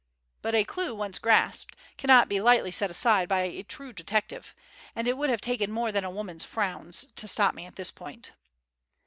[0.41, 4.55] But a clue once grasped cannot be lightly set aside by a true detective,
[4.95, 7.91] and it would have taken more than a woman's frowns to stop me at this
[7.91, 8.31] point.